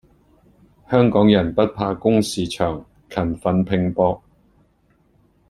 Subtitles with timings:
[0.89, 4.19] 香港人不怕工時長，勤奮拼搏